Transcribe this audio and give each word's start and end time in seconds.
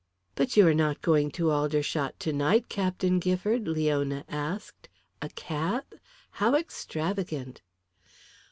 "But 0.33 0.57
you 0.57 0.65
are 0.67 0.73
not 0.73 1.03
going 1.03 1.29
to 1.33 1.51
Aldershot 1.51 2.19
tonight. 2.19 2.69
Captain 2.69 3.19
Gifford?" 3.19 3.67
Leona 3.67 4.25
asked. 4.27 4.89
"A 5.21 5.29
cab? 5.29 5.83
How 6.31 6.55
extravagant!" 6.55 7.61